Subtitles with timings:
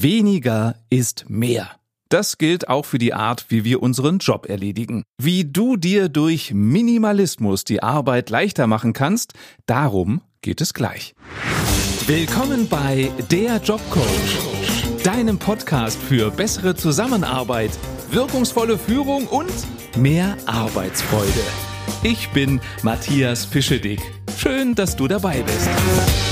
[0.00, 1.70] Weniger ist mehr.
[2.08, 5.02] Das gilt auch für die Art, wie wir unseren Job erledigen.
[5.20, 9.34] Wie du dir durch Minimalismus die Arbeit leichter machen kannst,
[9.66, 11.14] darum geht es gleich.
[12.06, 17.72] Willkommen bei Der Jobcoach, deinem Podcast für bessere Zusammenarbeit,
[18.10, 19.52] wirkungsvolle Führung und
[19.98, 21.44] mehr Arbeitsfreude.
[22.02, 24.00] Ich bin Matthias Fischedick.
[24.38, 26.31] Schön, dass du dabei bist.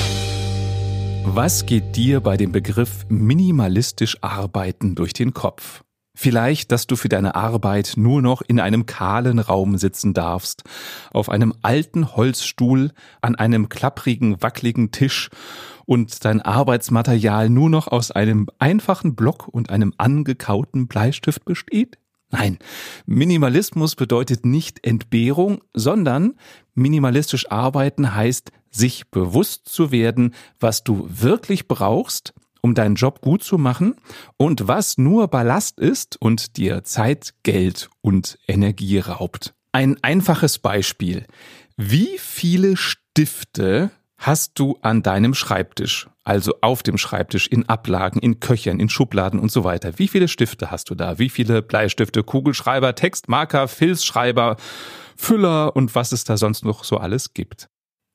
[1.24, 5.82] Was geht dir bei dem Begriff minimalistisch arbeiten durch den Kopf?
[6.14, 10.64] Vielleicht, dass du für deine Arbeit nur noch in einem kahlen Raum sitzen darfst,
[11.12, 15.30] auf einem alten Holzstuhl, an einem klapprigen, wackeligen Tisch
[15.86, 21.98] und dein Arbeitsmaterial nur noch aus einem einfachen Block und einem angekauten Bleistift besteht?
[22.30, 22.58] Nein,
[23.06, 26.34] Minimalismus bedeutet nicht Entbehrung, sondern
[26.74, 33.42] minimalistisch arbeiten heißt, sich bewusst zu werden, was du wirklich brauchst, um deinen Job gut
[33.42, 33.96] zu machen
[34.36, 39.54] und was nur Ballast ist und dir Zeit, Geld und Energie raubt.
[39.72, 41.26] Ein einfaches Beispiel.
[41.76, 43.90] Wie viele Stifte
[44.20, 49.40] hast du an deinem Schreibtisch, also auf dem Schreibtisch, in Ablagen, in Köchern, in Schubladen
[49.40, 49.98] und so weiter.
[49.98, 51.18] Wie viele Stifte hast du da?
[51.18, 54.56] Wie viele Bleistifte, Kugelschreiber, Textmarker, Filzschreiber,
[55.16, 57.69] Füller und was es da sonst noch so alles gibt?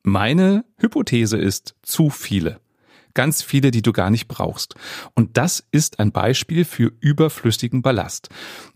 [0.08, 2.60] Meine Hypothese ist zu viele
[3.16, 4.76] ganz viele, die du gar nicht brauchst.
[5.16, 8.30] Und das ist ein Beispiel für überflüssigen Ballast.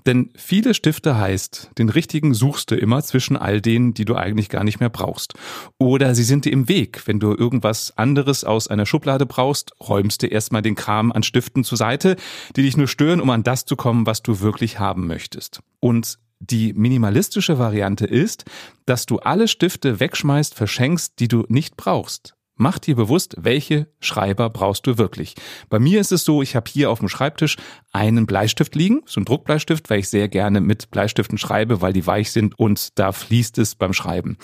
[0.07, 4.49] Denn viele Stifte heißt, den richtigen suchst du immer zwischen all denen, die du eigentlich
[4.49, 5.33] gar nicht mehr brauchst.
[5.77, 7.05] Oder sie sind dir im Weg.
[7.05, 11.63] Wenn du irgendwas anderes aus einer Schublade brauchst, räumst du erstmal den Kram an Stiften
[11.63, 12.15] zur Seite,
[12.55, 15.59] die dich nur stören, um an das zu kommen, was du wirklich haben möchtest.
[15.81, 18.45] Und die minimalistische Variante ist,
[18.85, 22.35] dass du alle Stifte wegschmeißt, verschenkst, die du nicht brauchst.
[22.61, 25.35] Mach dir bewusst, welche Schreiber brauchst du wirklich.
[25.69, 27.55] Bei mir ist es so, ich habe hier auf dem Schreibtisch
[27.93, 32.05] einen Bleistift liegen, so ein Druckbleistift, weil ich sehr gerne mit Bleistiften schreibe, weil die
[32.05, 34.37] weich sind und da fließt es beim Schreiben.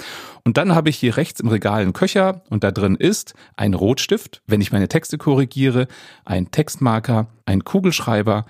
[0.45, 3.73] Und dann habe ich hier rechts im Regal einen Köcher und da drin ist ein
[3.73, 5.89] Rotstift, wenn ich meine Texte korrigiere,
[6.23, 8.45] ein Textmarker, ein Kugelschreiber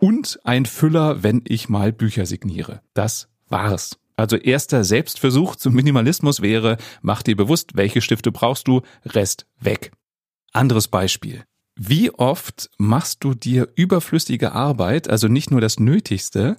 [0.00, 2.80] und ein Füller, wenn ich mal Bücher signiere.
[2.94, 3.98] Das war's.
[4.16, 9.92] Also erster Selbstversuch zum Minimalismus wäre, mach dir bewusst, welche Stifte brauchst du, Rest weg.
[10.52, 11.44] Anderes Beispiel.
[11.76, 16.58] Wie oft machst du dir überflüssige Arbeit, also nicht nur das Nötigste,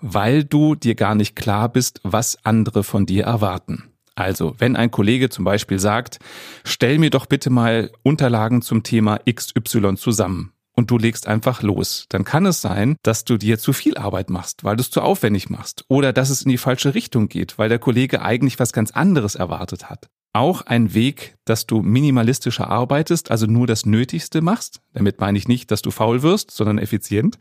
[0.00, 3.90] weil du dir gar nicht klar bist, was andere von dir erwarten?
[4.14, 6.18] Also, wenn ein Kollege zum Beispiel sagt,
[6.64, 12.06] stell mir doch bitte mal Unterlagen zum Thema XY zusammen und du legst einfach los,
[12.08, 15.02] dann kann es sein, dass du dir zu viel Arbeit machst, weil du es zu
[15.02, 18.72] aufwendig machst oder dass es in die falsche Richtung geht, weil der Kollege eigentlich was
[18.72, 20.08] ganz anderes erwartet hat.
[20.34, 24.80] Auch ein Weg, dass du minimalistischer arbeitest, also nur das Nötigste machst.
[24.94, 27.36] Damit meine ich nicht, dass du faul wirst, sondern effizient.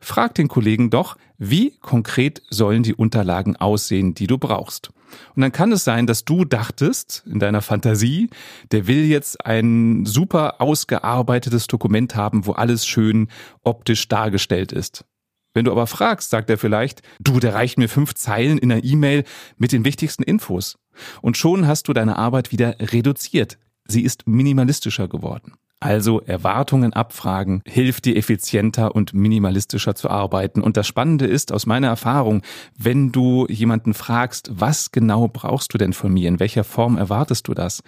[0.00, 4.90] Frag den Kollegen doch, wie konkret sollen die Unterlagen aussehen, die du brauchst.
[5.34, 8.28] Und dann kann es sein, dass du dachtest in deiner Fantasie,
[8.72, 13.28] der will jetzt ein super ausgearbeitetes Dokument haben, wo alles schön
[13.62, 15.06] optisch dargestellt ist.
[15.54, 18.84] Wenn du aber fragst, sagt er vielleicht, du, der reicht mir fünf Zeilen in einer
[18.84, 19.24] E-Mail
[19.56, 20.78] mit den wichtigsten Infos.
[21.22, 23.58] Und schon hast du deine Arbeit wieder reduziert.
[23.86, 25.54] Sie ist minimalistischer geworden.
[25.80, 30.60] Also Erwartungen abfragen hilft dir effizienter und minimalistischer zu arbeiten.
[30.60, 32.42] Und das Spannende ist aus meiner Erfahrung,
[32.76, 37.46] wenn du jemanden fragst, was genau brauchst du denn von mir, in welcher Form erwartest
[37.46, 37.84] du das,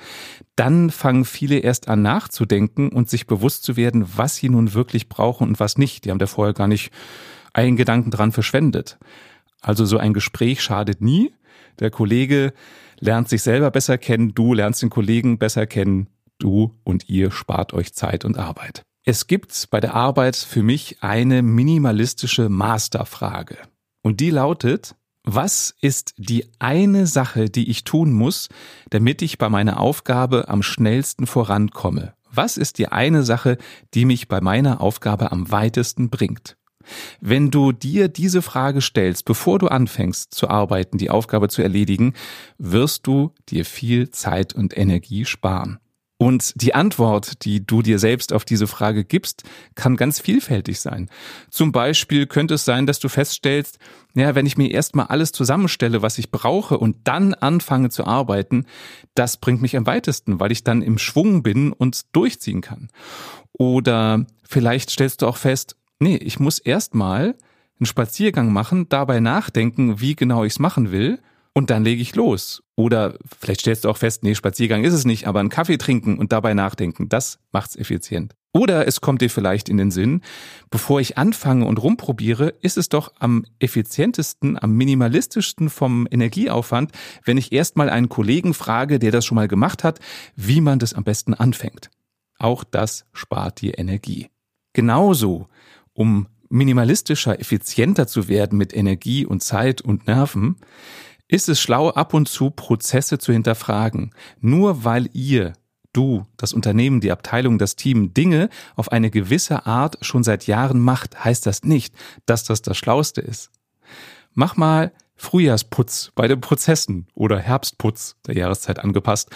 [0.54, 5.08] dann fangen viele erst an nachzudenken und sich bewusst zu werden, was sie nun wirklich
[5.08, 6.04] brauchen und was nicht.
[6.04, 6.92] Die haben da vorher gar nicht
[7.52, 8.98] einen Gedanken dran verschwendet.
[9.60, 11.32] Also so ein Gespräch schadet nie.
[11.80, 12.52] Der Kollege
[13.00, 16.08] lernt sich selber besser kennen, du lernst den Kollegen besser kennen
[16.40, 18.82] Du und ihr spart euch Zeit und Arbeit.
[19.04, 23.58] Es gibt bei der Arbeit für mich eine minimalistische Masterfrage.
[24.02, 28.48] Und die lautet, was ist die eine Sache, die ich tun muss,
[28.88, 32.14] damit ich bei meiner Aufgabe am schnellsten vorankomme?
[32.32, 33.58] Was ist die eine Sache,
[33.92, 36.56] die mich bei meiner Aufgabe am weitesten bringt?
[37.20, 42.14] Wenn du dir diese Frage stellst, bevor du anfängst zu arbeiten, die Aufgabe zu erledigen,
[42.58, 45.78] wirst du dir viel Zeit und Energie sparen.
[46.22, 49.44] Und die Antwort, die du dir selbst auf diese Frage gibst,
[49.74, 51.08] kann ganz vielfältig sein.
[51.48, 53.78] Zum Beispiel könnte es sein, dass du feststellst,
[54.14, 58.66] ja, wenn ich mir erstmal alles zusammenstelle, was ich brauche und dann anfange zu arbeiten,
[59.14, 62.90] das bringt mich am weitesten, weil ich dann im Schwung bin und durchziehen kann.
[63.54, 67.36] Oder vielleicht stellst du auch fest, nee, ich muss erstmal
[67.78, 71.20] einen Spaziergang machen, dabei nachdenken, wie genau ich es machen will
[71.54, 72.62] und dann lege ich los.
[72.76, 76.18] Oder vielleicht stellst du auch fest, nee, Spaziergang ist es nicht, aber einen Kaffee trinken
[76.18, 78.34] und dabei nachdenken, das macht's effizient.
[78.52, 80.22] Oder es kommt dir vielleicht in den Sinn,
[80.70, 86.90] bevor ich anfange und rumprobiere, ist es doch am effizientesten, am minimalistischsten vom Energieaufwand,
[87.24, 90.00] wenn ich erstmal einen Kollegen frage, der das schon mal gemacht hat,
[90.34, 91.90] wie man das am besten anfängt.
[92.38, 94.28] Auch das spart dir Energie.
[94.72, 95.46] Genauso,
[96.00, 100.56] um minimalistischer, effizienter zu werden mit Energie und Zeit und Nerven,
[101.28, 104.14] ist es schlau, ab und zu Prozesse zu hinterfragen.
[104.40, 105.52] Nur weil ihr
[105.92, 110.80] du, das Unternehmen, die Abteilung, das Team Dinge auf eine gewisse Art schon seit Jahren
[110.80, 111.94] macht, heißt das nicht,
[112.24, 113.50] dass das das Schlauste ist.
[114.32, 119.28] Mach mal Frühjahrsputz bei den Prozessen oder Herbstputz der Jahreszeit angepasst.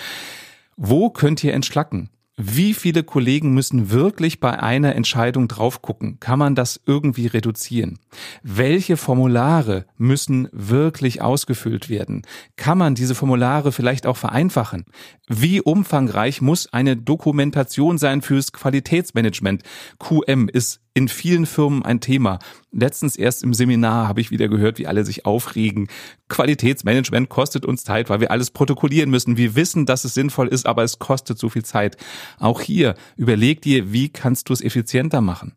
[0.79, 2.09] Wo könnt ihr entschlacken?
[2.37, 6.19] Wie viele Kollegen müssen wirklich bei einer Entscheidung drauf gucken?
[6.19, 8.01] Kann man das irgendwie reduzieren?
[8.43, 12.23] Welche Formulare müssen wirklich ausgefüllt werden?
[12.57, 14.85] Kann man diese Formulare vielleicht auch vereinfachen?
[15.29, 19.63] Wie umfangreich muss eine Dokumentation sein fürs Qualitätsmanagement?
[20.01, 22.39] QM ist in vielen Firmen ein Thema.
[22.71, 25.89] Letztens erst im Seminar habe ich wieder gehört, wie alle sich aufregen.
[26.29, 29.37] Qualitätsmanagement kostet uns Zeit, weil wir alles protokollieren müssen.
[29.37, 31.97] Wir wissen, dass es sinnvoll ist, aber es kostet so viel Zeit.
[32.39, 35.57] Auch hier überleg dir, wie kannst du es effizienter machen?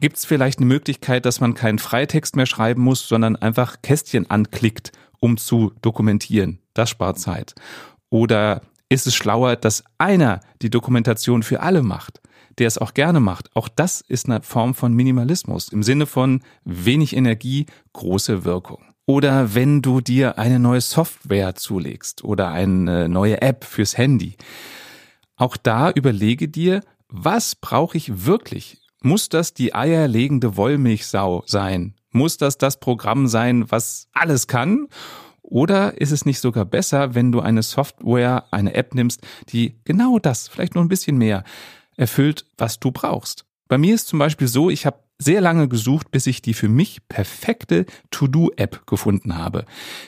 [0.00, 4.30] Gibt es vielleicht eine Möglichkeit, dass man keinen Freitext mehr schreiben muss, sondern einfach Kästchen
[4.30, 6.60] anklickt, um zu dokumentieren?
[6.72, 7.54] Das spart Zeit.
[8.08, 12.20] Oder ist es schlauer, dass einer die Dokumentation für alle macht?
[12.58, 13.54] der es auch gerne macht.
[13.54, 18.84] Auch das ist eine Form von Minimalismus im Sinne von wenig Energie, große Wirkung.
[19.06, 24.36] Oder wenn du dir eine neue Software zulegst oder eine neue App fürs Handy.
[25.36, 28.82] Auch da überlege dir, was brauche ich wirklich?
[29.02, 31.94] Muss das die eierlegende Wollmilchsau sein?
[32.10, 34.88] Muss das das Programm sein, was alles kann?
[35.50, 39.20] Oder ist es nicht sogar besser, wenn du eine Software, eine App nimmst,
[39.50, 41.44] die genau das, vielleicht nur ein bisschen mehr,
[41.96, 43.44] erfüllt, was du brauchst.
[43.68, 46.68] Bei mir ist zum Beispiel so, ich habe sehr lange gesucht, bis ich die für
[46.68, 49.66] mich perfekte To-Do-App gefunden habe.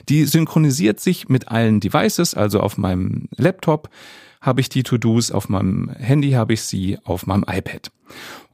[0.09, 3.89] Die synchronisiert sich mit allen Devices, also auf meinem Laptop
[4.41, 7.91] habe ich die To-Dos, auf meinem Handy habe ich sie, auf meinem iPad.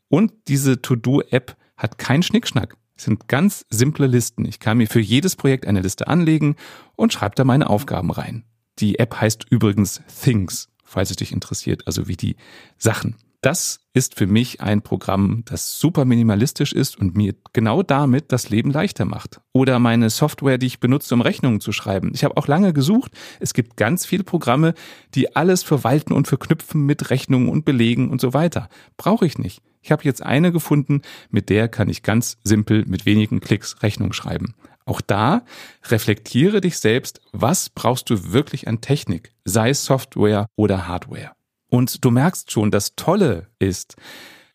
[0.10, 2.76] Und diese To-Do-App hat keinen Schnickschnack.
[3.00, 4.46] Sind ganz simple Listen.
[4.46, 6.56] Ich kann mir für jedes Projekt eine Liste anlegen
[6.96, 8.44] und schreibe da meine Aufgaben rein.
[8.80, 12.36] Die App heißt übrigens Things, falls es dich interessiert, also wie die
[12.78, 13.16] Sachen.
[13.42, 18.50] Das ist für mich ein Programm, das super minimalistisch ist und mir genau damit das
[18.50, 19.40] Leben leichter macht.
[19.54, 22.12] Oder meine Software, die ich benutze, um Rechnungen zu schreiben.
[22.14, 23.14] Ich habe auch lange gesucht.
[23.40, 24.74] Es gibt ganz viele Programme,
[25.16, 28.68] die alles verwalten und verknüpfen mit Rechnungen und Belegen und so weiter.
[28.98, 29.62] Brauche ich nicht.
[29.82, 34.14] Ich habe jetzt eine gefunden, mit der kann ich ganz simpel mit wenigen Klicks Rechnung
[34.14, 34.56] schreiben.
[34.86, 35.44] Auch da
[35.88, 41.32] reflektiere dich selbst, was brauchst du wirklich an Technik, sei es Software oder Hardware.
[41.70, 43.96] Und du merkst schon, das Tolle ist,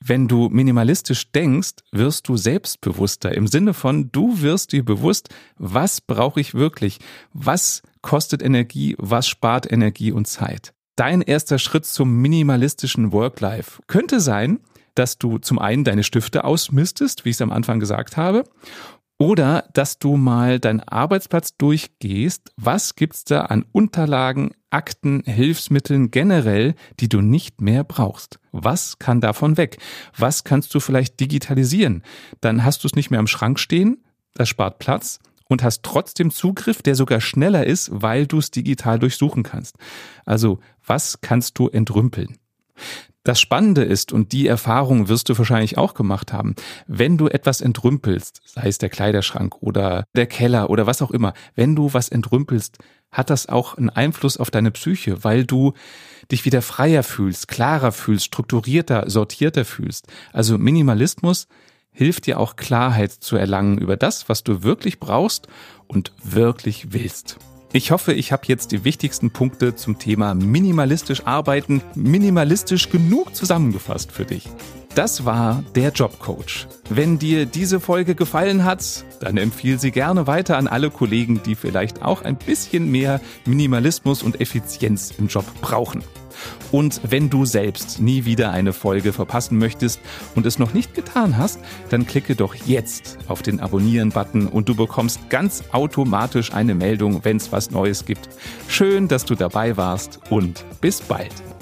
[0.06, 6.00] wenn du minimalistisch denkst, wirst du selbstbewusster im Sinne von, du wirst dir bewusst, was
[6.00, 6.98] brauche ich wirklich,
[7.32, 10.74] was kostet Energie, was spart Energie und Zeit.
[10.96, 14.60] Dein erster Schritt zum minimalistischen Work-Life könnte sein,
[14.94, 18.44] dass du zum einen deine Stifte ausmistest, wie ich es am Anfang gesagt habe,
[19.18, 22.52] oder dass du mal deinen Arbeitsplatz durchgehst.
[22.56, 28.40] Was gibt's da an Unterlagen, Akten, Hilfsmitteln generell, die du nicht mehr brauchst?
[28.50, 29.78] Was kann davon weg?
[30.16, 32.02] Was kannst du vielleicht digitalisieren?
[32.40, 36.30] Dann hast du es nicht mehr am Schrank stehen, das spart Platz und hast trotzdem
[36.30, 39.76] Zugriff, der sogar schneller ist, weil du es digital durchsuchen kannst.
[40.24, 42.38] Also, was kannst du entrümpeln?
[43.24, 46.54] Das Spannende ist, und die Erfahrung wirst du wahrscheinlich auch gemacht haben,
[46.86, 51.32] wenn du etwas entrümpelst, sei es der Kleiderschrank oder der Keller oder was auch immer,
[51.54, 52.76] wenn du was entrümpelst,
[53.10, 55.72] hat das auch einen Einfluss auf deine Psyche, weil du
[56.30, 60.06] dich wieder freier fühlst, klarer fühlst, strukturierter, sortierter fühlst.
[60.34, 61.48] Also Minimalismus
[61.92, 65.48] hilft dir auch Klarheit zu erlangen über das, was du wirklich brauchst
[65.86, 67.38] und wirklich willst.
[67.76, 74.12] Ich hoffe, ich habe jetzt die wichtigsten Punkte zum Thema minimalistisch arbeiten, minimalistisch genug zusammengefasst
[74.12, 74.48] für dich.
[74.94, 76.68] Das war der Jobcoach.
[76.88, 81.56] Wenn dir diese Folge gefallen hat, dann empfiehl sie gerne weiter an alle Kollegen, die
[81.56, 86.04] vielleicht auch ein bisschen mehr Minimalismus und Effizienz im Job brauchen.
[86.72, 90.00] Und wenn du selbst nie wieder eine Folge verpassen möchtest
[90.34, 91.60] und es noch nicht getan hast,
[91.90, 97.36] dann klicke doch jetzt auf den Abonnieren-Button und du bekommst ganz automatisch eine Meldung, wenn
[97.36, 98.28] es was Neues gibt.
[98.68, 101.53] Schön, dass du dabei warst und bis bald.